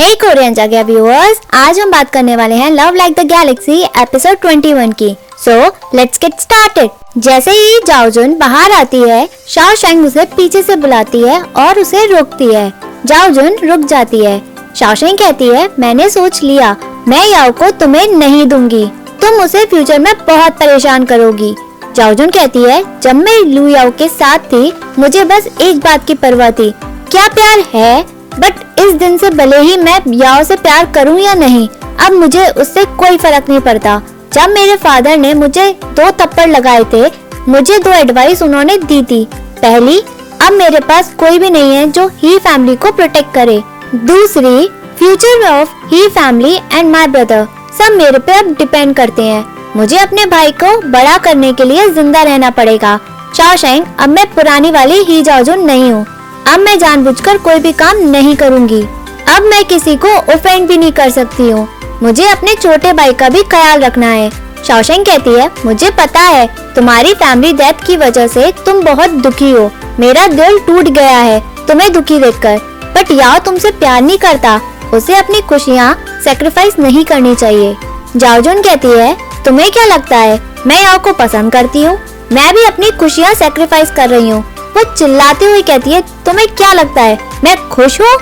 [0.00, 4.36] हे Korean जगह viewers आज हम बात करने वाले हैं Love Like the Galaxy episode
[4.40, 5.56] 21 की। सो
[5.96, 11.20] लेट्स गेट स्टार्टेड जैसे ही जाओजुन बाहर आती है शाओ शेंग उसे पीछे से बुलाती
[11.22, 12.72] है और उसे रोकती है।
[13.06, 14.40] जाओजुन रुक जाती है।
[14.76, 16.76] शाओ शेंग कहती है, मैंने सोच लिया,
[17.08, 18.84] मैं याओ को तुम्हें नहीं दूँगी।
[19.22, 21.54] तुम उसे फ्यूचर में बहुत परेशान करोगी।
[21.96, 26.14] जाओजुन कहती है, जब मैं लू याओ के साथ थी, मुझे बस एक बात की
[26.14, 26.70] परवाह थी।
[27.10, 28.19] क्या प्यार है?
[28.34, 31.66] बट इस दिन से भले ही मैं याओ से प्यार करूँ या नहीं,
[32.00, 34.00] अब मुझे उससे कोई फ़र्क नहीं पड़ता।
[34.34, 37.04] जब मेरे फादर ने मुझे दो थप्पड़ लगाए थे,
[37.48, 39.24] मुझे दो एडवाइस उन्होंने दी थी।
[39.56, 39.98] पहली,
[40.42, 43.62] अब मेरे पास कोई भी नहीं है जो ही फैमिली को प्रोटेक्ट करे।
[43.96, 47.46] दूसरी future of He family and my brother
[47.78, 49.44] सब मेरे पे अब डिपेंड करते हैं।
[49.76, 52.98] मुझे अपने भाई को बड़ा करने के लिए ज़िंदा रहना पड़ेगा।
[53.36, 56.04] शाओशेंग अब मैं पुरानी वाली ही जाओजुन नहीं हूँ।
[56.48, 58.82] अब मैं जानबूझकर कोई भी काम नहीं करूँगी।
[59.28, 61.68] अब मैं किसी को ऑफेंड भी नहीं कर सकती हूँ।
[62.02, 64.30] मुझे अपने छोटे भाई का भी ख्याल रखना है।
[64.66, 69.50] शौशन कहती है, मुझे पता है, तुम्हारी फैमिली डेथ की वजह से तुम बहुत दुखी
[69.50, 69.70] हो।
[70.00, 72.58] मेरा दिल टूट गया है, तुम्हें दुखी देखकर।
[72.96, 74.60] बट याओ तुमसे प्यार नहीं करता।
[74.94, 77.76] उसे अपनी खुशियाँ सेक्रीफाइस नहीं करनी चाहिए।
[78.16, 80.40] जाओजुन कहती है, तुम्हें क्या लगता है?
[80.66, 81.98] मैं याओ को पसंद करती हूँ।
[82.32, 86.72] मैं भी अपनी खुशियाँ सेक्रीफाइस कर रही हूँ। वो चिल्लाते हुए कहती है, तुम्हें क्या
[86.72, 87.18] लगता है?
[87.44, 88.16] मैं खुश हूँ?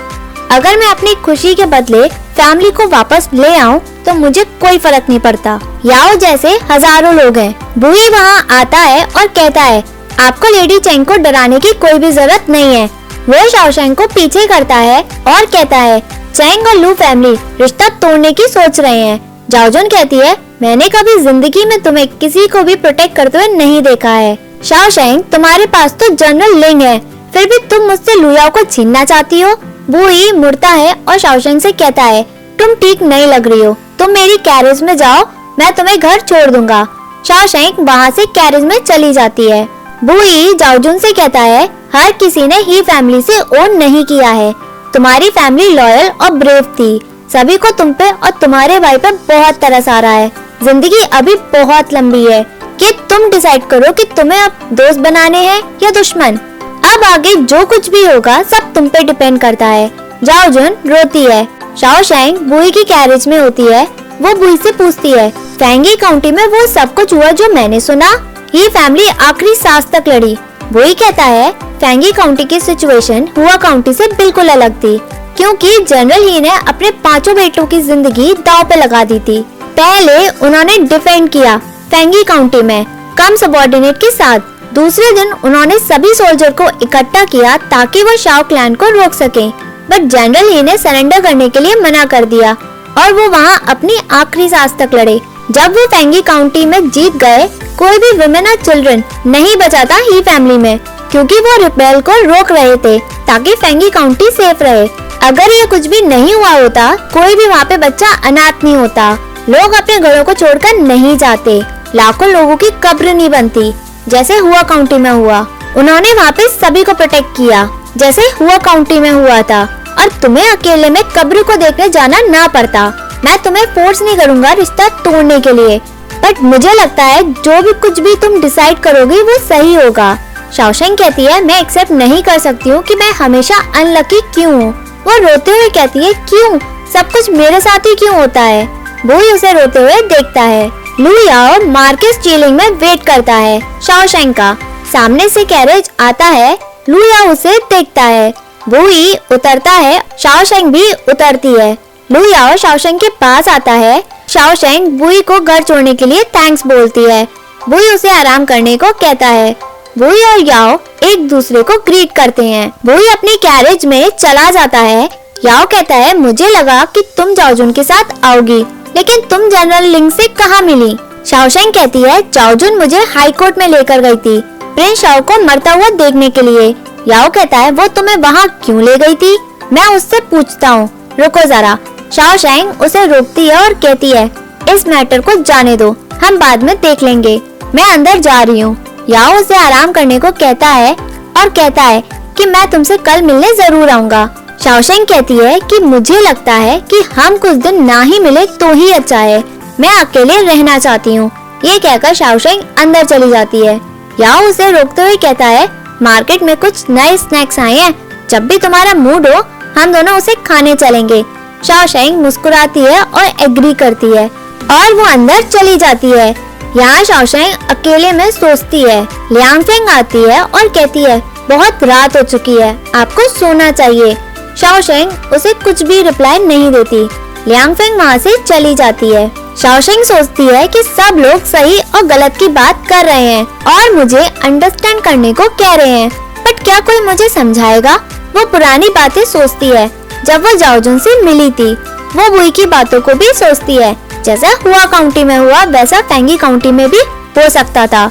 [0.51, 5.09] अगर मैं अपनी खुशी के बदले फैमिली को वापस ले आऊँ तो मुझे कोई फ़र्क
[5.09, 9.83] नहीं पड़ता। याओ जैसे हज़ारों लोग हैं। बुई वहाँ आता है और कहता है,
[10.19, 12.85] आपको लेडी चेंग को डराने की कोई भी ज़रूरत नहीं है।
[13.29, 15.99] वो शाओशेंग को पीछे करता है और कहता है
[16.33, 21.17] चेंग और लू फैमिली रिश्ता तोड़ने की सोच रहे हैं। जाओजुन कहती है, मैंने कभी
[21.19, 25.93] ज़िंदगी में तुम्हें किसी को भी प्रोटेक्ट करते हुए नहीं देखा है। शाओशेंग तुम्हारे पास
[25.93, 26.97] तो जनरल लिंग है।
[27.33, 29.55] फिर भी तुम मुझसे लुयाओ को छीनना चाहती हो?
[29.89, 32.23] बुई मुड़ता है और शाओशेंग से कहता है,
[32.59, 35.25] तुम ठीक नहीं लग रही हो। तुम मेरी कैरेज में जाओ,
[35.59, 36.85] मैं तुम्हें घर छोड़ दूँगा।
[37.27, 39.63] शाओशेंग वहाँ से कैरेज में चली जाती है।
[40.03, 41.63] बुई जाओजुन से कहता है,
[41.95, 44.53] हर किसी ने ही फैमिली से ओन नहीं किया है।
[44.93, 46.99] तुम्हारी फैमिली लॉयल और ब्रेव थी।
[47.33, 50.31] सभी को तुम पे और तुम्हारे भाई पे बहुत तरस आ रहा है।
[50.63, 52.41] ज़िंदगी अभी बहुत लंबी है।
[52.79, 56.37] कि तुम डिसाइड करो कि तुम्हें अब दोस्त बनाने हैं या दुश्मन।
[56.85, 59.89] अब आगे जो कुछ भी होगा, सब तुम पे डिपेंड करता है।
[60.23, 61.47] जाओ जुन, रोती है।
[61.81, 63.83] शाओ शेंग बुई की कैरेज में होती है।
[64.21, 68.11] वो बुई से पूछती है, फैंगी काउंटी में वो सब कुछ हुआ जो मैंने सुना?
[68.55, 70.37] ये फैमिली आखिरी सांस तक लड़ी।
[70.73, 74.97] बुई कहता है, फैंगी काउंटी की सिचुएशन हुआ काउंटी से बिल्कुल अलग थी,
[75.37, 79.41] क्योंकि जनरल ही ने अपने पाँचों बेटों की ज़िंदगी दाव पे लगा दी थी।
[79.71, 81.59] पहले उन्होंने डिफेंड किया
[81.91, 82.85] फेंगी काउंटी में
[83.17, 88.43] कम सबॉर्डिनेट के साथ दूसरे दिन उन्होंने सभी सोल्जर को इकट्ठा किया ताकि वो शाओ
[88.43, 89.47] क्लैन को रोक सके।
[89.89, 92.51] बट जनरल ही ने सरेंडर करने के लिए मना कर दिया
[92.97, 95.19] और वो वहाँ अपनी आखिरी सांस तक लड़े।
[95.51, 99.97] जब वो फेंगी काउंटी में जीत गए, कोई भी वुमेन और चिल्ड्रन नहीं बचा था
[100.03, 100.79] ही फैमिली में,
[101.11, 104.87] क्योंकि वो रिपेल को रोक रहे थे ताकि फेंगी काउंटी सेफ़ रहे।
[105.23, 109.11] अगर ये कुछ भी नहीं हुआ होता, कोई भी वहाँ पे बच्चा अनाथ नहीं होता।
[109.49, 111.59] लोग अपने घरों को छोड़कर नहीं जाते।
[111.95, 113.73] लाखों लोगों की कब्र नहीं बनती।
[114.07, 119.11] जैसे हुआ काउंटी में हुआ। उन्होंने पे सभी को प्रोटेक्ट किया। जैसे हुआ काउंटी में
[119.11, 122.93] हुआ था। और तुम्हें अकेले में कब्र को देखने जाना ना पड़ता।
[123.25, 125.81] मैं तुम्हें फोर्स नहीं करूँगा रिश्ता तोड़ने के लिए।
[126.23, 130.17] बट मुझे लगता है जो भी कुछ भी तुम डिसाइड करोगी वो सही होगा।
[130.57, 134.71] शाओशेंग कहती है, मैं एक्सेप्ट नहीं कर सकती हूँ कि मैं हमेशा अनलकी क्यों हूँ?
[135.07, 136.59] वो रोते हुए कहती है, क्यों?
[136.93, 138.69] सब कुछ मेरे साथ ही क्यों होता है?
[139.05, 143.59] वो ही उसे रोते हुए देखता है। लू याओ मार्केस चीलिंग में वेट करता है।
[143.81, 144.57] शाओशेंग का
[144.93, 146.57] सामने से कैरेज आता है
[146.89, 148.33] लू याओ उसे देखता है।
[148.69, 151.71] बुई उतरता है शाओशेंग भी उतरती है।
[152.11, 156.65] लू याओ शाओशेंग के पास आता है। शाओशेंग बुई को घर छोड़ने के लिए थैंक्स
[156.67, 157.27] बोलती है।
[157.69, 159.55] बुई उसे आराम करने को कहता है।
[159.97, 164.79] बुई और याओ एक दूसरे को ग्रीट करते हैं। बुई अपनी कैरेज में चला जाता
[164.79, 165.09] है।
[165.45, 168.65] याओ कहता है, मुझे लगा कि तुम जाओजुन के साथ आओगी।
[168.95, 170.97] लेकिन तुम जनरल लिंग से कहाँ मिली?
[171.25, 174.39] शाओशेंग कहती है, चाओजुन मुझे हाई कोर्ट में लेकर गई थी।
[174.75, 176.69] प्रिंस शाओ को मरता हुआ देखने के लिए।
[177.07, 179.37] याओ कहता है, वो तुम्हें वहाँ क्यों ले गई थी?
[179.73, 180.89] मैं उससे पूछता हूँ।
[181.19, 181.77] रुको जरा।
[182.13, 184.29] शाओशेंग उसे रोकती है और कहती है,
[184.69, 187.41] इस मैटर को जाने दो। हम बाद में देख लेंगे।
[187.75, 188.77] मैं अंदर जा रही हूँ।
[189.09, 190.93] याओ उसे आराम करने को कहता है
[191.37, 192.03] और कहता है
[192.37, 194.23] कि मैं तुमसे कल मिलने ज़रूर आऊँगा।
[194.63, 198.71] शाओशेंग कहती है कि मुझे लगता है कि हम कुछ दिन ना ही मिले तो
[198.73, 199.43] ही अच्छा है।
[199.79, 201.29] मैं अकेले रहना चाहती हूँ।
[201.65, 203.79] ये कहकर शाओशेंग अंदर चली जाती है।
[204.19, 205.67] याओ उसे रोकते हुए कहता है,
[206.01, 209.41] मार्केट में कुछ नए स्नैक्स आए हैं। जब भी तुम्हारा मूड हो,
[209.77, 211.23] हम दोनों उसे खाने चलेंगे।
[211.67, 214.27] शाओशेंग मुस्कुराती है और एग्री करती है
[214.71, 216.29] और वो अंदर चली जाती है।
[216.77, 219.01] यहाँ शाओशेंग अकेले में सोचती है।
[219.31, 221.19] लियांगफेंग आती है और कहती है,
[221.49, 224.17] बहुत रात हो चुकी है। आपको सोना चाहिए।
[224.61, 227.09] शाओशेंग उसे कुछ भी रिप्लाई नहीं देती।
[227.47, 232.01] लियांग फेंग वहाँ से चली जाती है। शाओशेंग सोचती है कि सब लोग सही और
[232.01, 236.09] गलत की बात कर रहे हैं और मुझे अंडरस्टैंड करने को कह रहे हैं।
[236.43, 237.95] बट क्या कोई मुझे समझाएगा?
[238.35, 239.91] वो पुरानी बातें सोचती है।
[240.25, 241.73] जब वो जाओजुन से मिली थी,
[242.15, 246.37] वो बुई की बातों को भी सोचती है। जैसा हुआ काउंटी में हुआ, वैसा फेंगी
[246.37, 246.99] काउंटी में भी
[247.37, 248.05] हो सकता था।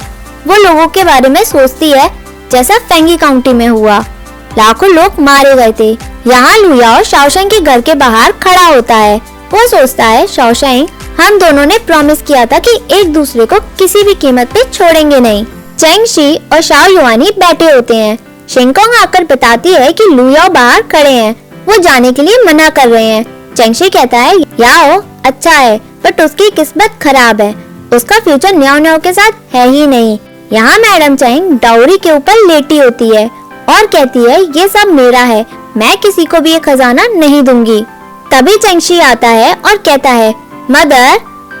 [0.47, 2.11] वो लोगों के बारे में सोचती है,
[2.51, 4.05] जैसा फेंगी काउंटी में हुआ।
[4.59, 5.91] लाखों लोग मारे गए थे।
[6.27, 9.17] यहाँ लुयाओ शाओशेंग के घर के बाहर खड़ा होता है।
[9.53, 10.87] वो सोचता है शाओशेंग
[11.19, 15.19] हम दोनों ने प्रॉमिस किया था कि एक दूसरे को किसी भी कीमत पे छोड़ेंगे
[15.19, 15.45] नहीं।
[15.79, 18.17] चेंग शी और शाओ युवानी बैठे होते हैं।
[18.49, 21.35] शिंगकोंग आकर बताती है कि लुयाओ बाहर खड़े हैं।
[21.67, 23.25] वो जाने के लिए मना कर रहे हैं।
[23.55, 27.53] चेंगशी कहता है, याओ अच्छा है, बट उसकी किस्मत खराब है।
[27.93, 30.17] उसका फ्यूचर न्याओ न्याओ के साथ है ही नहीं।
[30.53, 33.29] यहाँ मैडम चैंग डाउरी के ऊपर लेटी होती है।
[33.69, 35.45] और कहती है, ये सब मेरा है,
[35.77, 37.81] मैं किसी को भी ये खजाना नहीं दूँगी।
[38.31, 40.33] तभी चैंगशी आता है और कहता है,
[40.71, 41.19] मदर,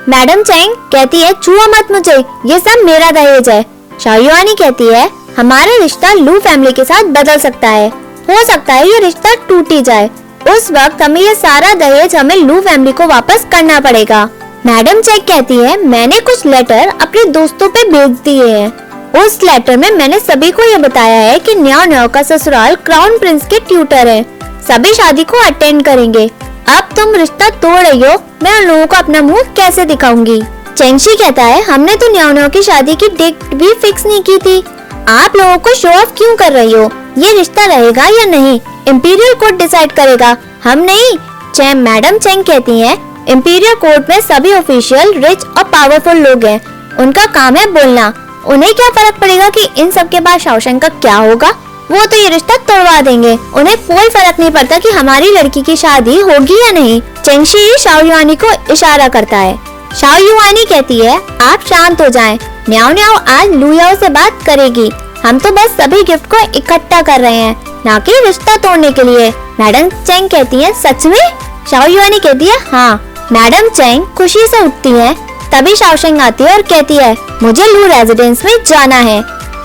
[0.09, 3.61] मैडम चैंग कहती है, छुआ मत मुझे, ये सब मेरा दहेज है।
[4.03, 7.89] शायुआनी कहती है, हमारा रिश्ता लू फैमिली के साथ बदल सकता है,
[8.29, 10.09] हो सकता है ये रिश्ता टूटी जाए।
[10.49, 14.27] उस वक्त हमें ये सारा दहेज हमें लू फैमिली को वापस करना पड़ेगा।
[14.65, 19.77] मैडम चेक कहती है, मैंने कुछ लेटर अपने दोस्तों पे भेज दिए हैं। उस लेटर
[19.77, 23.59] में मैंने सभी को ये बताया है कि न्याओ न्याओ का ससुराल क्राउन प्रिंस के
[23.59, 24.23] ट्यूटर है।
[24.67, 26.31] सभी शादी को अटेंड करेंगे।
[26.67, 30.43] अब तुम रिश्ता तोड़ रही हो। मैं उन लोगों को अपना मुँह कैसे दिखाऊँगी?
[30.77, 34.63] चेंगशी कहता है, हमने तो न्याओ की शादी की डेट भी फिक्स नहीं की थी।
[35.07, 36.91] आप लोगों को शो ऑफ़ क्यों कर रही हो?
[37.17, 38.61] ये रिश्ता रहेगा या नहीं?
[38.87, 41.17] इम्पीरियल कोर्ट डिसाइड करेगा। हम नहीं।
[41.55, 46.61] चैम मैडम चेंग कहती हैं इम्पीरियल कोर्ट में सभी ऑफिशियल रिच और पावरफुल लोग हैं।
[46.97, 48.13] उनका काम है बोलना।
[48.45, 51.49] उन्हें क्या फ़र्क पड़ेगा कि इन सब के बाद शाओशंग का क्या होगा?
[51.91, 55.75] वो तो ये रिश्ता तोड़वा देंगे। उन्हें कोई फ़र्क नहीं पड़ता कि हमारी लड़की की
[55.75, 59.57] शादी होगी या नहीं। चेंगशी शाओयुआनी को इशारा करता है।
[60.01, 62.39] शाओयुआनी कहती है, आप शांत हो जाएँ।
[62.69, 64.89] न्याओ न्याओ, आज लुयाओ से बात करेगी।
[65.25, 67.55] हम तो बस सभी गिफ्ट को इकट्ठा कर रहे हैं,
[67.85, 71.17] ना कि रिश्ता तोड़ने के लिए। मैडम चेंग कहती है, सच में?
[71.71, 75.15] शाओ युआनी कहती है हाँ। मैडम चेंग खुशी से उठती है
[75.51, 79.17] तभी शाओशेंग आती है और कहती है, मुझे लू रेजिडेंस में जाना है।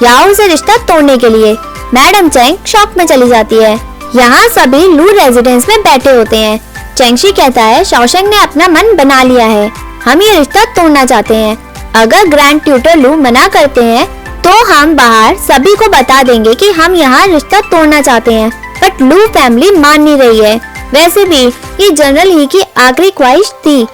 [0.03, 1.53] याओ से रिश्ता तोड़ने के लिए।
[1.95, 3.73] मैडम चैंग शॉक में चली जाती है।
[4.17, 8.95] यहाँ सभी लू रेजिडेंस में बैठे होते हैं। चेंगशी कहता है शाओशेंग ने अपना मन
[8.97, 9.71] बना लिया है।
[10.05, 11.57] हम ये रिश्ता तोड़ना चाहते हैं।
[11.95, 14.07] अगर ग्रैंड ट्यूटर लू मना करते हैं
[14.43, 18.51] तो हम बाहर सभी को बता देंगे कि हम यहाँ रिश्ता तोड़ना चाहते हैं।
[18.83, 20.57] बट लू फैमिली मान नहीं रही है।
[20.93, 21.47] वैसे भी,
[21.81, 23.85] ये जनरल ही की आखिरी ख्वाहिश थी।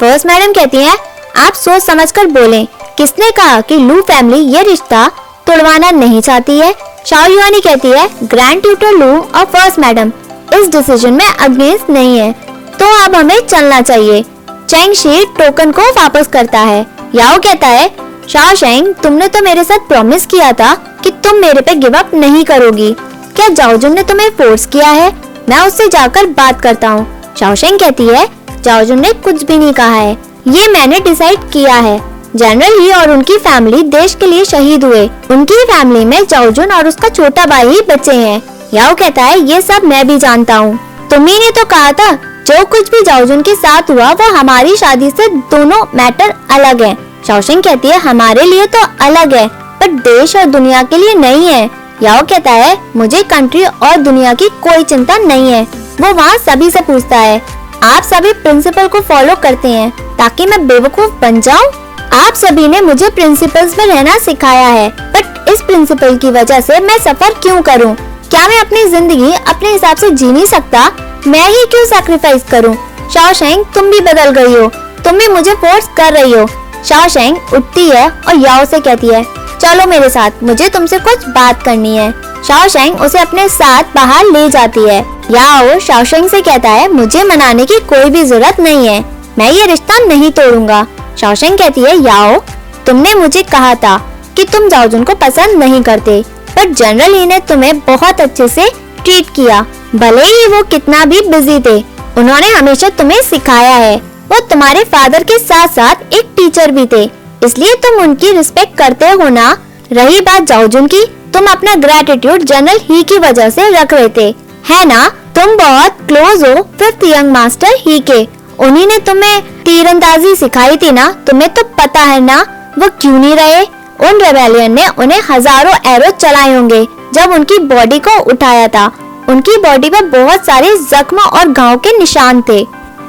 [0.00, 0.96] फ़र्स्ट मैडम कहती हैं
[1.38, 2.66] आप सोच समझकर बोलें,
[2.98, 5.06] किसने कहा कि लू फैमिली ये रिश्ता
[5.46, 6.72] तोड़वाना नहीं चाहती है?
[7.06, 10.12] शाओयुआनी कहती है, ग्रैंड ट्यूटर लू और फ़र्स्ट मैडम,
[10.54, 12.32] इस डिसीज़न में अगेंस्ट नहीं है।
[12.80, 14.24] तो अब हमें चलना चाहिए।
[14.68, 17.90] चैंग शी टोकन को वापस करता है। याओ कहता है
[18.28, 22.14] शाह शेंग तुमने तो मेरे साथ प्रॉमिस किया था कि तुम मेरे पे गिव अप
[22.14, 22.92] नहीं करोगी।
[23.36, 25.10] क्या जाओजुन ने तुम्हें फोर्स किया है?
[25.48, 27.06] मैं उससे जाकर बात करता हूँ।
[27.40, 28.26] शाओशेंग कहती है
[28.62, 30.16] जाओजुन ने कुछ भी नहीं कहा है।
[30.46, 31.98] ये मैंने डिसाइड किया है।
[32.36, 36.88] जनरल ही और उनकी फैमिली देश के लिए शहीद हुए। उनकी फैमिली में जाओजुन और
[36.88, 38.42] उसका छोटा भाई ही बचे हैं।
[38.74, 40.78] याओ कहता है, ये सब मैं भी जानता हूँ।
[41.10, 42.12] तुम्ही ने तो कहा था,
[42.46, 46.96] जो कुछ भी जाओजुन के साथ हुआ, वो हमारी शादी से दोनों मैटर अलग है।
[47.26, 51.46] शौशिंग कहती है, हमारे लिए तो अलग है, पर देश और दुनिया के लिए नहीं
[51.46, 51.70] है।
[52.02, 55.62] याओ कहता है, मुझे कंट्री और दुनिया की कोई चिंता नहीं है।
[56.00, 57.40] वो वहाँ सभी से पूछता है
[57.84, 61.66] आप सभी प्रिंसिपल को फॉलो करते हैं ताकि मैं बेवकूफ़ बन जाऊँ?
[62.14, 66.78] आप सभी ने मुझे प्रिंसिपल्स में रहना सिखाया है बट इस प्रिंसिपल की वजह से
[66.80, 67.94] मैं सफ़र क्यों करूँ?
[68.30, 70.90] क्या मैं अपनी ज़िंदगी अपने हिसाब से जी नहीं सकता
[71.26, 72.74] मैं ही क्यों सैक्रिफाइस करूँ?
[73.14, 74.68] शाओशेंग तुम भी बदल गई हो
[75.04, 76.46] तुम भी मुझे फोर्स कर रही हो
[76.84, 79.22] शाओशेंग उठती है और याओ से कहती है,
[79.60, 82.10] चलो मेरे साथ, मुझे तुमसे कुछ बात करनी है
[82.46, 84.98] शाओशेंग उसे अपने साथ बाहर ले जाती है।
[85.30, 89.00] याओ शाओशेंग से कहता है, मुझे मनाने की कोई भी ज़रूरत नहीं है।
[89.38, 90.86] मैं ये रिश्ता नहीं तोड़ूँगा।
[91.20, 92.38] शाओशेंग कहती है, याओ,
[92.86, 93.96] तुमने मुझे कहा था
[94.36, 96.22] कि तुम जाओजुन को पसंद नहीं करते
[96.56, 98.68] पर जनरल ही ने तुम्हें बहुत अच्छे से
[99.04, 99.60] ट्रीट किया।
[99.94, 101.76] भले ही वो कितना भी बिज़ी थे,
[102.18, 103.96] उन्होंने हमेशा तुम्हें सिखाया है।
[104.30, 107.04] वो तुम्हारे फादर के साथ साथ एक टीचर भी थे।
[107.44, 109.56] इसलिए तुम उनकी रिस्पेक्ट करते हो ना?
[109.92, 111.04] रही बात जाओजुन की
[111.34, 115.08] तुम अपना ग्रेटिट्यूड जनरल ही की वजह से रख रहे थे। है ना?
[115.34, 118.22] तुम बहुत क्लोज हो फिफ्थ यंग मास्टर ही के।
[118.58, 121.10] उन्हीं ने तुम्हें तीरंदाजी सिखाई थी ना?
[121.26, 122.40] तुम्हें तो पता है ना?
[122.78, 123.62] वो क्यों नहीं रहे?
[124.00, 128.86] उन रेबेलियन ने उन्हें हज़ारों एरो चलाए होंगे, जब उनकी बॉडी को उठाया था।
[129.28, 132.60] उनकी बॉडी पर बहुत सारे जख्म और घाव के निशान थे।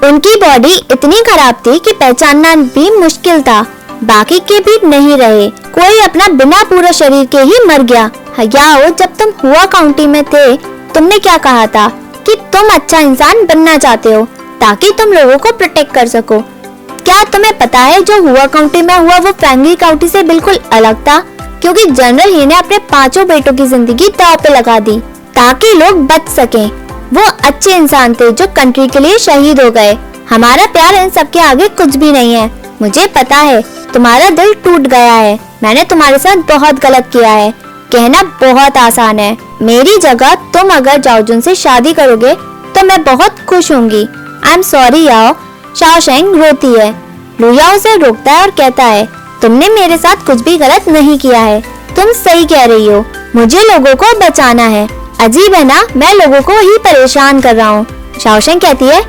[0.04, 3.66] उनकी बॉडी इतनी खराब थी कि पहचानना भी मुश्किल था।
[4.04, 8.90] बाकी के भी नहीं रहे। कोई अपना बिना पूरा शरीर के ही मर गया। याओ
[8.90, 10.56] जब तुम हुआ काउंटी में थे,
[10.94, 11.88] तुमने क्या कहा था?
[12.26, 14.26] कि तुम अच्छा इंसान बनना चाहते हो,
[14.62, 16.40] ताकि तुम लोगों को प्रोटेक्ट कर सको।
[17.00, 20.96] क्या तुम्हें पता है जो हुआ काउंटी में हुआ, वो फ्रैंकली काउंटी से बिल्कुल अलग
[20.96, 21.20] था?
[21.62, 25.00] क्योंकि जनरल ही ने अपने पाँचों बेटों की ज़िंदगी दाव पे लगा दी,
[25.36, 26.72] ताकि लोग बच सकें।
[27.14, 29.98] वो अच्छे इंसान थे जो कंट्री के लिए शहीद हो गए।
[30.30, 33.62] हमारा प्यार इन सब के आगे कुछ भी नहीं है। मुझे पता है,
[33.94, 37.52] तुम्हारा दिल टूट गया है। मैंने तुम्हारे साथ बहुत गलत किया है।
[37.92, 42.34] कहना बहुत आसान है। मेरी जगह तुम अगर जाओजुन से शादी करोगे
[42.76, 44.08] तो मैं बहुत खुश होंगी।
[44.46, 45.34] आई एम सॉरी याओ।
[45.76, 46.90] शाओशेंग रोती है।
[47.42, 49.08] लुयाओ उसे रोकता है और कहता है,
[49.42, 51.62] तुमने मेरे साथ कुछ भी गलत नहीं किया है।
[51.96, 53.06] तुम सही कह रही हो।
[53.36, 54.88] मुझे लोगों को बचाना है।
[55.22, 55.82] अजीब है ना?
[55.96, 57.86] मैं लोगों को ही परेशान कर रहा हूँ।
[58.24, 59.02] शाओशेंग कहती है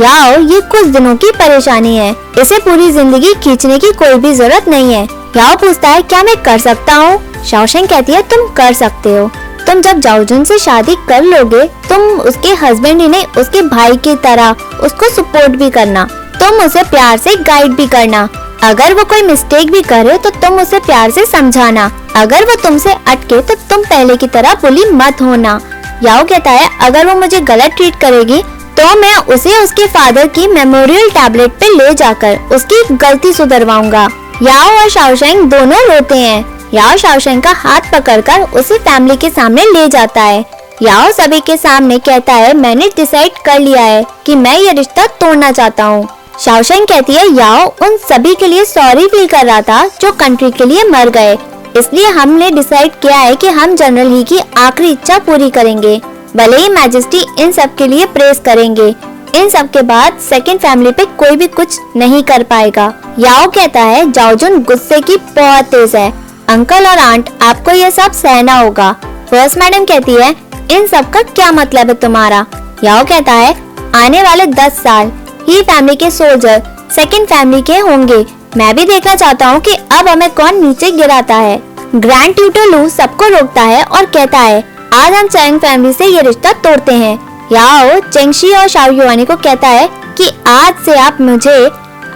[0.00, 2.10] याओ ये कुछ दिनों की परेशानी है।
[2.40, 5.02] इसे पूरी ज़िंदगी खींचने की कोई भी ज़रूरत नहीं है।
[5.36, 7.44] याओ पूछता है, क्या मैं कर सकता हूँ?
[7.44, 9.28] शाओशेंग कहती है, तुम कर सकते हो।
[9.66, 14.14] तुम जब जाओजुन से शादी कर लोगे, तुम उसके हस्बैंड ही नहीं, उसके भाई की
[14.24, 16.04] तरह उसको सपोर्ट भी करना।
[16.40, 18.28] तुम उसे प्यार से गाइड भी करना।
[18.64, 22.92] अगर वो कोई मिस्टेक भी करे तो तुम उसे प्यार से समझाना। अगर वो तुमसे
[23.08, 25.58] अटके तो तुम पहले की तरह बुली मत होना।
[26.02, 28.42] याओ कहता है, अगर वो मुझे गलत ट्रीट करेगी
[28.78, 34.08] तो मैं उसे उसके फादर की मेमोरियल टैबलेट पे ले जाकर उसकी गलती सुधरवाऊँगा।
[34.42, 39.64] याओ और शाओशेंग दोनों रोते हैं। याओ शाओशेंग का हाथ पकड़कर उसे फैमिली के सामने
[39.64, 40.44] ले जाता है।
[40.82, 45.06] याओ सभी के सामने कहता है, मैंने डिसाइड कर लिया है कि मैं ये रिश्ता
[45.20, 46.08] तोड़ना चाहता हूँ।
[46.40, 50.50] शाओशेंग कहती है, याओ उन सभी के लिए सॉरी फील कर रहा था जो कंट्री
[50.50, 51.34] के लिए मर गए।
[51.78, 56.00] इसलिए हमने डिसाइड किया है कि हम जनरल ही की आखिरी इच्छा पूरी करेंगे।
[56.36, 58.88] भले ही मैजेस्टी इन सब के लिए प्रेस करेंगे।
[59.36, 63.80] इन सब के बाद सेकंड फैमिली पे कोई भी कुछ नहीं कर पाएगा। याओ कहता
[63.80, 66.12] है जाओजुन गुस्से की बहुत तेज है।
[66.48, 68.92] अंकल और आंट आपको ये सब सहना होगा।
[69.30, 70.30] फ़र्स्ट मैडम कहती है,
[70.72, 72.44] इन सब का क्या मतलब है तुम्हारा?
[72.84, 73.54] याओ कहता है,
[73.94, 75.12] आने वाले दस साल,
[75.48, 76.62] ही फैमिली के सोल्जर
[76.94, 78.24] सेकंड फैमिली के होंगे।
[78.56, 81.58] मैं भी देखना चाहता हूँ कि अब हमें कौन नीचे गिराता है।
[81.94, 84.62] ग्रैंड ट्यूटर लू सबको रोकता है और कहता है
[84.94, 89.36] आज हम चैंग फैमिली से ये रिश्ता तोड़ते हैं। याओ चेंगशी और शाओ युआनी को
[89.36, 89.86] कहता है
[90.18, 91.54] कि आज से आप मुझे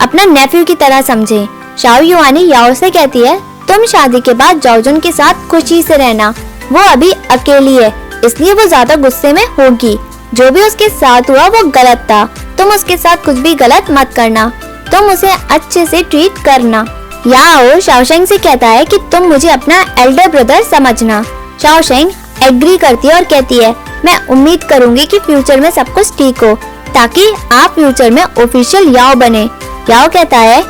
[0.03, 1.47] अपना नेफ्यू की तरह समझें।
[1.79, 3.37] शाओ युवानी याओ से कहती है,
[3.69, 6.29] तुम शादी के बाद जाओजुन के साथ खुशी से रहना।
[6.73, 7.93] वो अभी अकेली है,
[8.25, 9.97] इसलिए वो ज़्यादा गुस्से में होगी।
[10.35, 12.25] जो भी उसके साथ हुआ, वो गलत था।
[12.59, 14.49] तुम उसके साथ कुछ भी गलत मत करना।
[14.93, 16.85] तुम उसे अच्छे से ट्रीट करना।
[17.27, 21.23] याओ शाओशेंग से कहता है कि तुम मुझे अपना एल्डर ब्रदर समझना।
[21.63, 22.11] शाओशेंग
[22.43, 26.45] एग्री करती है और कहती है, मैं उम्मीद करूँगी कि फ्यूचर में सब कुछ ठीक
[26.45, 26.55] हो,
[26.95, 29.43] ताकि आप फ्यूचर में ऑफिशियल याओ बने।
[29.91, 30.63] याओ कहता है,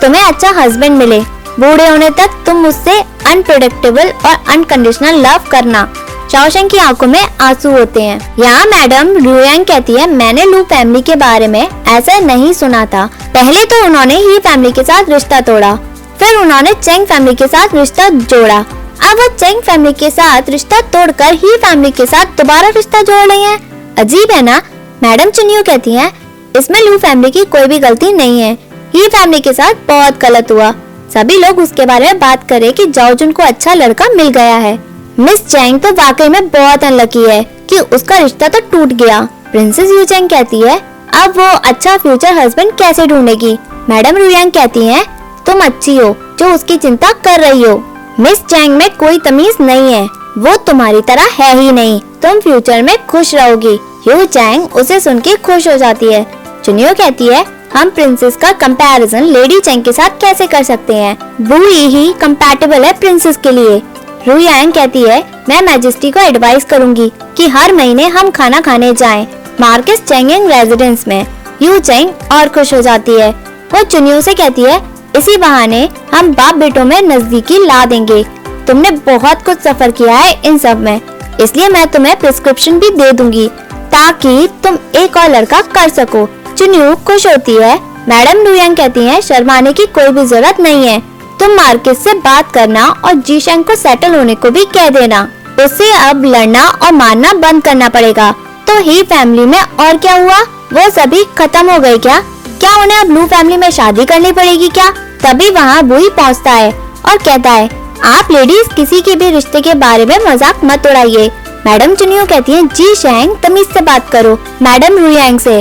[0.00, 1.20] तुम्हें अच्छा हस्बैंड मिले।
[1.60, 5.88] बूढ़े होने तक तुम मुझसे अनप्रोडक्टेबल और अनकंडीशनल लव करना।
[6.30, 11.02] चाओशेंग की आँखों में आँसू होते हैं। यहाँ मैडम, रूयांग कहती है, मैंने लू फैमिली
[11.02, 15.40] के बारे में ऐसा नहीं सुना था। पहले तो उन्होंने ही फैमिली के साथ रिश्ता
[15.40, 15.74] तोड़ा,
[16.18, 18.64] फिर उन्होंने चेंग फैमिली के साथ रिश्ता जोड़ा।
[19.02, 23.26] अब वो चेंग फैमिली के साथ रिश्ता तोड़कर ही फैमिली के साथ दोबारा रिश्ता जोड़
[23.28, 24.60] रही हैं। अजीब है ना?
[25.02, 26.10] मैडम चुनियो कहती है,
[26.58, 28.52] इसमें लू फैमिली की कोई भी गलती नहीं है।
[28.94, 30.70] ही फैमिली के साथ बहुत गलत हुआ।
[31.14, 34.78] सभी लोग उसके बारे में बात करे कि जाओजुन को अच्छा लड़का मिल गया है।
[35.18, 39.20] मिस चैंग तो वाकई में बहुत अनलकी है कि उसका रिश्ता तो टूट गया।
[39.52, 40.80] प्रिंसेस यू चैंग कहती है,
[41.16, 43.58] अब वो अच्छा फ्यूचर हस्बैंड कैसे ढूंढेगी?
[43.90, 45.04] मैडम रुयांग कहती हैं,
[45.46, 47.82] तुम अच्छी हो, जो उसकी चिंता कर रही हो।
[48.20, 50.02] मिस चैंग में कोई तमीज नहीं है।
[50.38, 53.74] वो तुम्हारी तरह है ही नहीं। तुम फ्यूचर में खुश रहोगी।
[54.08, 56.26] यू चैंग उसे सुन के खुश हो जाती है।
[56.64, 57.44] चुनियो कहती है,
[57.76, 61.18] हम प्रिंसेस का कंपैरिजन लेडी चैंग के साथ कैसे कर सकते हैं?
[61.40, 63.82] वो ही कंपैटिबल है प्रिंसेस के लिए।
[64.28, 68.92] रू यांग कहती है, मैं मैजेस्टी को एडवाइस करूँगी कि हर महीने हम खाना खाने
[68.92, 69.28] जाएँ
[69.60, 71.26] मार्केस चेंगिंग रेजिडेंस में।
[71.62, 73.30] यू चैंग और खुश हो जाती है।
[73.74, 78.22] वो चुनियो से कहती है इसी बहाने हम बाप बेटों में नजदीकी ला देंगे।
[78.66, 81.00] तुमने बहुत कुछ सफ़र किया है इन सब में।
[81.40, 83.48] इसलिए मैं तुम्हें प्रिस्क्रिप्शन भी दे दूँगी,
[83.92, 86.26] ताकि तुम एक और लड़का कर सको।
[86.56, 87.74] चुन्यू खुश होती है।
[88.08, 90.98] मैडम लुयंग कहती हैं, शर्माने की कोई भी ज़रूरत नहीं है।
[91.40, 95.28] तुम मार्केट से बात करना और जीशंग को सेटल होने को भी कह देना।
[95.60, 98.30] उसे अब लड़ना और मारना बंद करना पड़ेगा।
[98.66, 100.38] तो ही फैमिली में और क्या हुआ?
[100.72, 102.22] वो सभी खत्म हो गए क्या?
[102.62, 104.90] क्या उन्हें अब ब्लू फैमिली में शादी करनी पड़ेगी क्या?
[105.22, 107.68] तभी वहाँ बुई पहुँचता है और कहता है,
[108.06, 111.30] आप लेडीज़ किसी के भी रिश्ते के बारे में मज़ाक मत उड़ाइए।
[111.66, 115.60] मैडम चुनियो कहती है, जी शैंग तमीज से बात करो। मैडम रुयांग से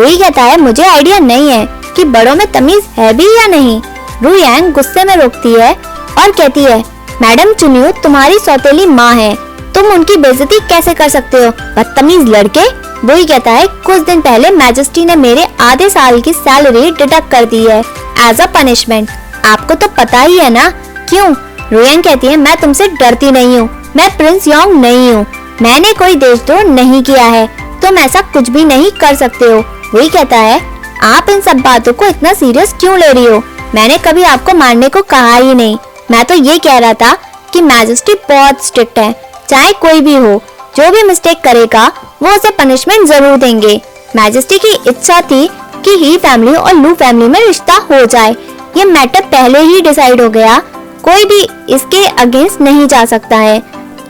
[0.00, 1.64] रुई कहता है, मुझे आइडिया नहीं है
[1.96, 3.80] कि बड़ों में तमीज है भी या नहीं।
[4.22, 6.82] रुयांग गुस्से में रोकती है और कहती है,
[7.22, 9.34] मैडम चुनियो, तुम्हारी सौतेली माँ है।
[9.74, 11.50] तुम उनकी बेइज्जती कैसे कर सकते हो?
[11.50, 12.68] बदतमीज लड़के?
[13.04, 17.44] वही कहता है, कुछ दिन पहले मैजेस्टी ने मेरे आधे साल की सैलरी डिडक्ट कर
[17.44, 17.78] दी है
[18.20, 19.10] एज अ पनिशमेंट
[19.46, 20.68] आपको तो पता ही है ना?
[21.08, 21.32] क्यों?
[21.72, 25.24] रोयन कहती है, मैं तुमसे डरती नहीं हूँ, मैं प्रिंस योंग नहीं हूँ,
[25.62, 27.46] मैंने कोई देशद्रोह नहीं किया है,
[27.80, 29.60] तुम ऐसा कुछ भी नहीं कर सकते हो।
[29.94, 30.60] वही कहता है,
[31.04, 33.42] आप इन सब बातों को इतना सीरियस क्यों ले रही हो?
[33.74, 35.76] मैंने कभी आपको मारने को कहा ही नहीं।
[36.10, 37.16] मैं तो ये कह रहा था
[37.52, 39.12] कि मैजेस्टी बहुत स्ट्रिक्ट है,
[39.48, 40.40] चाहे कोई भी हो,
[40.76, 41.90] जो भी मिस्टेक करेगा
[42.22, 43.80] वो उसे पनिशमेंट ज़रूर देंगे।
[44.16, 45.46] मैजेस्टी की इच्छा थी
[45.84, 48.32] कि ही फैमिली और लू फैमिली में रिश्ता हो जाए।
[48.76, 50.58] ये मैटर पहले ही डिसाइड हो गया।
[51.04, 51.40] कोई भी
[51.74, 53.62] इसके अगेंस्ट नहीं जा सकता है।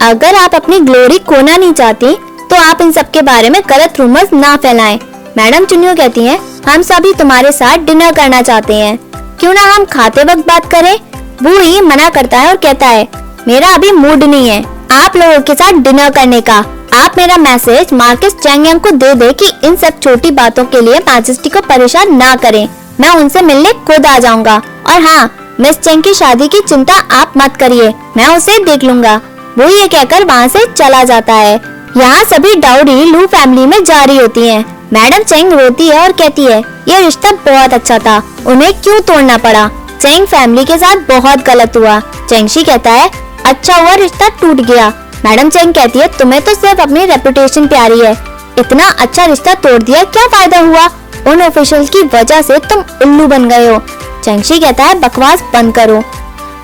[0.03, 2.15] अगर आप अपनी ग्लोरी खोना नहीं चाहती
[2.51, 4.99] तो आप इन सब के बारे में गलत रूमर्स ना फैलाएँ।
[5.37, 8.99] मैडम चुनियो कहती हैं, हम सभी तुम्हारे साथ डिनर करना चाहते हैं।
[9.41, 10.95] क्यों ना हम खाते वक्त बात करें?
[11.43, 13.09] वो ही मना करता है और कहता है
[13.49, 14.63] मेरा अभी मूड नहीं है।
[14.95, 16.61] आप लोगों के साथ डिनर करने का।
[16.95, 20.99] आप मेरा मैसेज मार्केस चैंगयांग को दे दे कि इन सब छोटी बातों के लिए
[20.99, 22.69] मैजेस्टी को परेशान ना करें।
[23.01, 24.57] मैं उनसे मिलने खुद आ जाऊँगा।
[24.87, 29.15] और हाँ मिस चेंग की शादी की चिंता आप मत करिए। मैं उसे देख लूँगा।
[29.59, 31.55] वो ये कहकर वहाँ से चला जाता है।
[31.97, 36.45] यहाँ सभी डाउरी लू फैमिली में जारी होती हैं। मैडम चेंग रोती है और कहती
[36.45, 39.69] है, ये रिश्ता बहुत अच्छा था। उन्हें क्यों तोड़ना पड़ा?
[40.01, 43.11] चेंग फैमिली के साथ बहुत गलत हुआ। चेंगशी कहता है
[43.47, 44.93] अच्छा हुआ रिश्ता टूट गया।
[45.25, 48.13] मैडम चेंग कहती है, तुम्हें तो सिर्फ़ अपनी रेपुटेशन प्यारी है।
[48.59, 50.87] इतना अच्छा रिश्ता तोड़ दिया, क्या फ़ायदा हुआ?
[51.27, 53.79] उन ऑफिशियल की वजह से तुम उल्लू बन गए हो।
[54.25, 55.99] चेंगशी कहता है, बकवास बंद करो।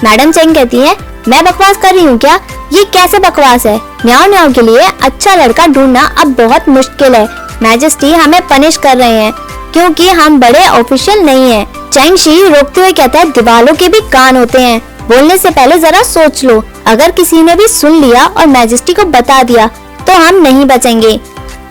[0.04, 0.96] मैडम चेंग कहती है,
[1.28, 2.34] मैं बकवास कर रही हूँ क्या?
[2.72, 3.80] ये कैसे बकवास है?
[4.06, 7.26] न्याओ न्याओ के लिए अच्छा लड़का ढूंढना अब बहुत मुश्किल है।
[7.62, 9.32] मैजेस्टी हमें पनिश कर रहे हैं,
[9.72, 14.36] क्योंकि हम बड़े ऑफिशियल नहीं हैं। चैंगशी रोकते हुए कहता है, दीवालों के भी कान
[14.36, 18.46] होते हैं। बोलने से पहले जरा सोच लो। अगर किसी ने भी सुन लिया और
[18.46, 19.66] मैजेस्टी को बता दिया
[20.06, 21.08] तो हम नहीं बचेंगे।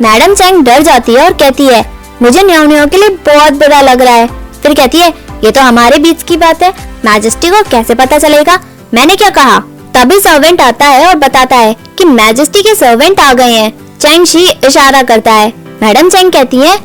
[0.02, 1.84] मैडम चैंग डर जाती है और कहती है,
[2.22, 4.28] मुझे न्याओ के लिए बहुत बुरा लग रहा है।
[4.62, 5.10] फिर कहती है,
[5.44, 6.74] ये तो हमारे बीच की बात है।
[7.06, 8.60] मैजेस्टी को कैसे पता चलेगा?
[8.94, 9.58] मैंने क्या कहा?
[9.96, 14.26] तभी सर्वेंट आता है और बताता है कि मैजेस्टी के सर्वेंट आ गए हैं। चैंग
[14.26, 16.78] शी इशारा करता है। मैडम चैंग कहती है,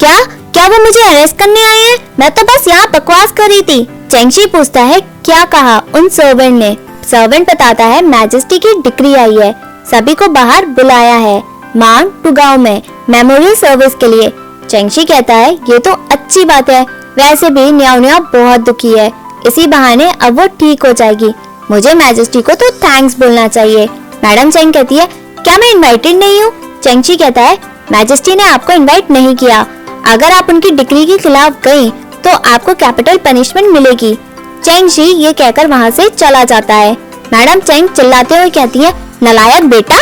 [0.00, 0.14] क्या?
[0.54, 1.96] क्या वो मुझे अरेस्ट करने आए हैं?
[2.18, 6.58] मैं तो बस यहाँ बकवास कर रही थी। चैंगशी पूछता है, क्या कहा उन सर्वेंट
[6.58, 6.76] ने?
[7.04, 9.52] सर्वेंट बताता है मैजेस्टी की डिग्री आई है।
[9.90, 11.42] सभी को बाहर बुलाया है।
[11.76, 14.32] मांग टू गाँव में मेमोरियल सर्विस के लिए।
[14.70, 16.82] चैंगशी कहता है, ये तो अच्छी बात है।
[17.18, 19.10] वैसे भी न्याव न्याव बहुत दुखी है।
[19.46, 21.32] इसी बहाने अब वो ठीक हो जाएगी।
[21.70, 23.86] मुझे मैजेस्टी को तो थैंक्स बोलना चाहिए।
[24.24, 25.06] मैडम चेंग कहती है,
[25.38, 26.52] क्या मैं इनवाइटेड नहीं हूँ?
[26.82, 27.58] चेंगची कहता है
[27.92, 29.66] मैजेस्टी ने आपको इनवाइट नहीं किया।
[30.06, 31.90] अगर आप उनकी डिग्री के खिलाफ गई
[32.24, 34.12] तो आपको कैपिटल पनिशमेंट मिलेगी।
[34.64, 36.92] चेंगशी ये कहकर वहाँ से चला जाता है।
[37.32, 39.96] मैडम चेंग चिल्लाते हुए कहती है, नलायक बेटा,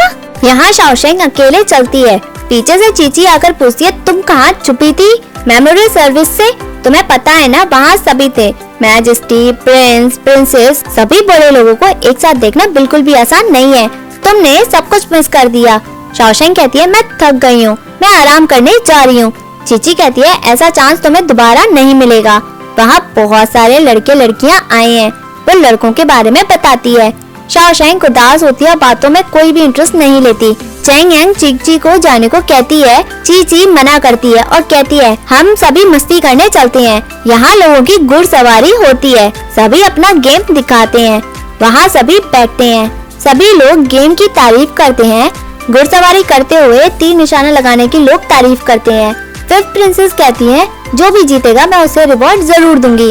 [0.44, 2.16] यहाँ शाओशेंग अकेले चलती है।
[2.48, 5.08] पीछे से चीची आकर पूछती है, तुम कहाँ छुपी थी?
[5.48, 6.50] मेमोरियल सर्विस से?
[6.84, 8.48] तुम्हें पता है ना, वहाँ सभी थे।
[8.82, 13.86] मैजेस्टी प्रिंस, प्रिंसेस, सभी बड़े लोगों को एक साथ देखना बिल्कुल भी आसान नहीं है।
[14.24, 15.80] तुमने सब कुछ मिस कर दिया।
[16.18, 19.32] शौशन कहती है, मैं थक गई हूँ। मैं आराम करने जा रही हूँ।
[19.68, 22.40] चीची कहती है, ऐसा चांस तुम्हें दोबारा नहीं मिलेगा।
[22.78, 25.10] वहाँ बहुत सारे लड़के लड़कियाँ आए हैं।
[25.48, 27.12] वो लड़कों के बारे में बताती है।
[27.50, 31.78] शाओशैंग उदास होती है बातों में कोई भी इंटरेस्ट नहीं लेती। चैंग यांग चीक ची
[31.78, 35.84] को जाने को कहती है, ची ची, मना करती है और कहती है, हम सभी
[35.84, 41.00] मस्ती करने चलते हैं। यहाँ लोगों की गुड़ सवारी होती है। सभी अपना गेम दिखाते
[41.00, 41.22] हैं।
[41.62, 45.30] वहाँ सभी बैठते हैं। सभी लोग गेम की तारीफ़ करते हैं।
[45.70, 50.66] घुड़सवारी करते हुए तीन निशाना लगाने की लोग तारीफ़ करते हैं। फिफ्थ प्रिंसेस कहती है,
[50.94, 53.10] जो भी जीतेगा, मैं उसे रिवॉर्ड ज़रूर दूँगी।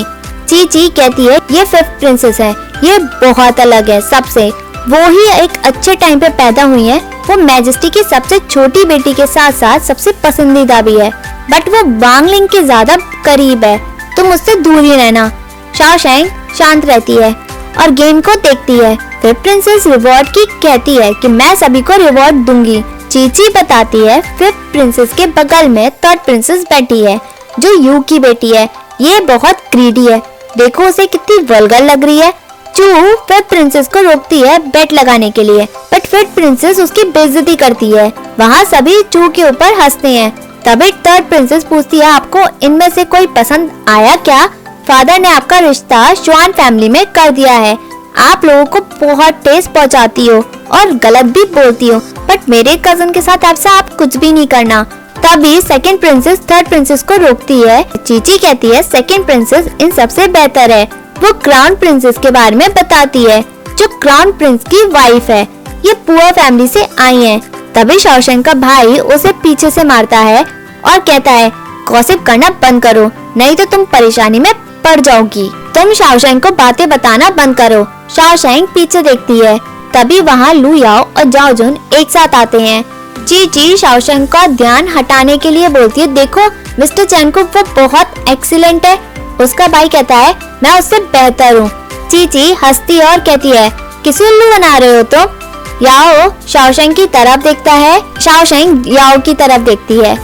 [0.49, 2.49] ची ची कहती है, ये फिफ्थ प्रिंसेस है,
[2.83, 4.47] ये बहुत अलग है सबसे।
[4.89, 9.13] वो ही एक अच्छे टाइम पे पैदा हुई है। वो मैजेस्टी की सबसे छोटी बेटी
[9.13, 11.09] के साथ साथ सबसे पसंदीदा भी है।
[11.51, 13.77] बट वो बांगलिंग के ज़्यादा करीब है।
[14.17, 15.29] तुम उससे दूर ही रहना।
[15.77, 17.31] शाओशैंग शांत रहती है
[17.79, 21.97] और गेम को देखती है। फिर प्रिंसेस रिवॉर्ड की कहती है कि मैं सभी को
[21.99, 27.19] रिवॉर्ड दूँगी। चीची बताती है फिफ्थ प्रिंसेस के बगल में थर्ड प्रिंसेस बैठी है,
[27.59, 28.69] जो यू की बेटी है।
[29.01, 30.19] ये बहुत ग्रीडी है।
[30.57, 32.31] देखो उसे कितनी वल्गर लग रही है।
[32.75, 32.85] चू
[33.23, 37.91] फिफ्थ प्रिंसेस को रोकती है बेट लगाने के लिए बट फिर प्रिंसेस उसकी बेइज्जती करती
[37.91, 38.07] है।
[38.39, 40.31] वहाँ सभी चू के ऊपर हँसते हैं।
[40.65, 44.45] तभी थर्ड प्रिंसेस पूछती है, आपको इनमें से कोई पसंद आया क्या?
[44.87, 47.77] फादर ने आपका रिश्ता श्वान फैमिली में कर दिया है।
[48.19, 50.37] आप लोगों को बहुत टेस्ट पहुंचाती हो
[50.71, 54.47] और गलत भी बोलती हो बट मेरे कज़न के साथ ऐसा आप कुछ भी नहीं
[54.47, 54.83] करना।
[55.17, 60.27] तभी सेकंड प्रिंसेस थर्ड प्रिंसेस को रोकती है। चीची कहती है सेकंड प्रिंसेस इन सबसे
[60.27, 60.83] बेहतर है।
[61.21, 63.41] वो क्राउन प्रिंसेस के बारे में बताती है,
[63.77, 65.41] जो क्राउन प्रिंस की वाइफ है।
[65.85, 67.39] ये पुअर फैमिली से आई है।
[67.75, 71.51] तभी शौशन का भाई उसे पीछे से मारता है और कहता है
[71.87, 76.89] गॉसिप करना बंद करो, नहीं तो तुम परेशानी में पड़ जाओगी। तुम शाओशैंग को बातें
[76.89, 79.59] बताना बंद करो। शाओशैंग पीछे देखती है।
[79.93, 82.85] तभी वहाँ लू याओ और जाओजुन एक साथ आते हैं।
[83.25, 86.47] ची ची शाओशैंग का ध्यान हटाने के लिए बोलती है, देखो,
[86.79, 88.99] मिस्टर चैन को वो बहुत एक्सीलेंट है।
[89.41, 91.71] उसका भाई कहता है, मैं उससे बेहतर हूँ।
[92.09, 93.69] चीची हंसती और कहती है,
[94.03, 95.21] किस उल्लू बना रहे हो तुम?
[95.21, 95.41] तो?
[95.87, 100.15] याओ शाओशेंग की तरफ़ देखता है, शाओशेंग याओ की तरफ़ देखती है।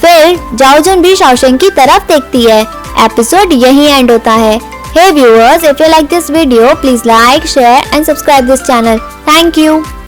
[0.00, 5.62] फिर जाओजुन भी शाओशेंग की तरफ़ देखती है। एपिसोड यही एंड होता है। Hey viewers,
[5.62, 8.98] if you like this video, please like, share and subscribe this channel.
[9.24, 9.99] Thank you.